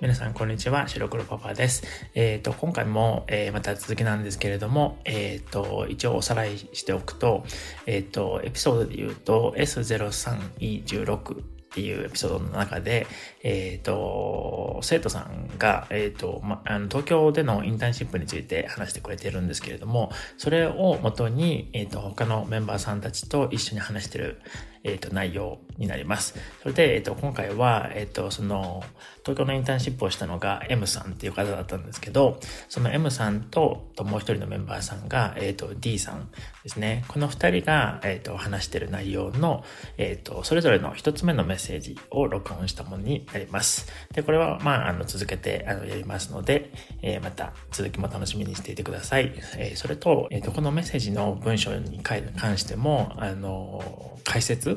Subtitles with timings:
[0.00, 0.88] 皆さん、こんにちは。
[0.88, 1.82] 白黒パパです。
[2.14, 7.44] えっ、ー、と、今回も、えー、また続きなんですけれども、えっ、ー、と、一応おさらいしておくと、
[7.84, 13.06] えっ、と、エピソードで言うと、S03E16 っていうエピソードの中で、
[13.42, 24.40] えっ、ー、と、生徒さんが、えっ、ー、と、ま、あの、東京でのインターンシップについて話してくれてるんですけれども、それをもとに、えっ、ー、と、他のメンバーさんたちと一緒に話してる、
[24.82, 26.34] えっ、と、内容になります。
[26.62, 28.82] それで、えっ、と、今回は、えっ、と、その、
[29.22, 36.30] 東京のインターンシップをしたのが M さんっていう方だったんですけど、その M さんと、ともう一人のメンバーさんが、えっ、と、D さん
[36.62, 37.04] ですね。
[37.08, 39.64] この二人が、えっ、と、話してる内容の、
[39.98, 43.86] えっ、と、それぞれの一つ目のメッセージを録音したものになります。
[44.14, 49.32] で、これは、まあ、あの、続けて、あの、やりますので、えー、また、続きも楽しみにしていてください。
[49.58, 54.69] えー、それと、えっ、と、このメッセージの文章に関しても、あの、解説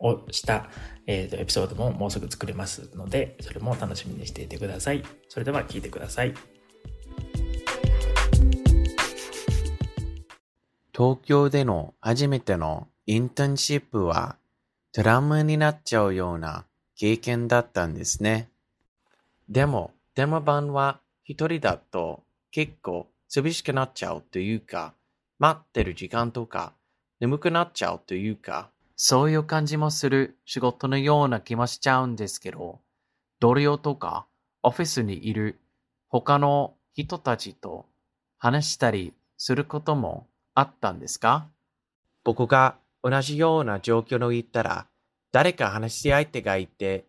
[0.00, 0.68] をした、
[1.06, 5.02] えーと、エピソードももうすぐ作りますので、それも楽しみにしていてください。
[5.28, 6.34] それでは聞いてください。
[10.96, 14.36] 東京での初めてのインターンシップは
[14.92, 16.64] トラウマになっちゃうような
[16.96, 18.48] 経験だったんですね。
[19.48, 24.94] でも、デモ版は一人だと結構寂しくなっちゃうというか、
[25.38, 26.72] 待ってる時間とか
[27.20, 32.80] 眠くなっちゃうというか、そういう感じもする仕事のような気もしちゃうんですけど、
[33.40, 34.26] 同僚とか
[34.62, 35.58] オフィスにいる
[36.08, 37.86] 他の人たちと
[38.38, 41.46] 話したりすることもあったんですか？
[42.24, 44.86] 僕が同じような状況の言ったら、
[45.30, 47.04] 誰か話し相手がいて、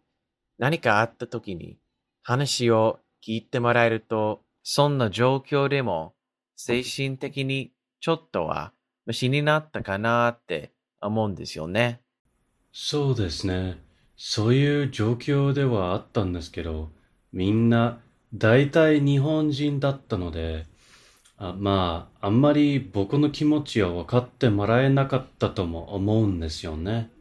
[0.57, 1.77] 何かあった時に
[2.21, 6.13] 話を聞いてもらえると、そんな状況でも
[6.57, 7.71] 精神的に
[8.01, 8.73] ちょっとは
[9.05, 10.71] マシになったかなって
[11.01, 12.01] 思うんですよね。
[12.71, 13.81] そうですね。
[14.15, 16.89] そういう状況ではあったんですけど、
[17.31, 17.99] みんな
[18.33, 20.65] 大体日本人だったので、
[21.37, 27.11] あまあ、あんまり僕の気持ちを分かってもらえなかったとも思うんですよね。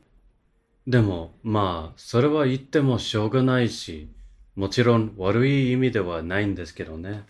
[0.87, 4.09] でも、まあ、それは言ってもしょうがないし、
[4.55, 7.25] もちろん悪い意味ではないんですけどね。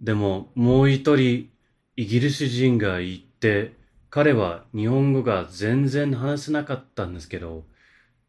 [0.00, 1.50] でも、もう一人、
[1.96, 3.72] イギリス人がいて、
[4.10, 7.64] 彼は日本語が全然話せなかったんですけど、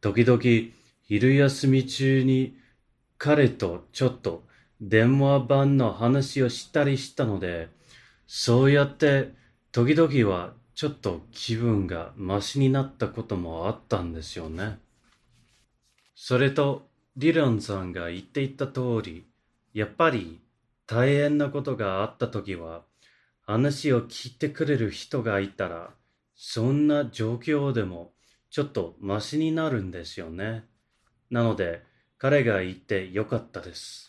[0.02, 0.42] 時々
[1.04, 2.58] 昼休み中に
[3.18, 4.44] 彼とちょっと
[4.82, 7.70] 電話番の話をしたりしたので、
[8.28, 9.34] そうやって
[9.72, 14.80] 時々はちょっと気分がマシになったこともあったんですよね。
[16.16, 19.26] それと、ディランさんが言っていた通り、
[19.74, 20.40] やっぱり
[20.86, 22.84] 大変なことがあった時は、
[23.50, 25.90] 話を聞いてくれる人がいたら、
[26.36, 28.14] そんな状況でも
[28.52, 30.66] ちょっとマシになるんですよね。
[31.32, 31.82] なので、
[32.20, 34.09] 彼がいてよかったです。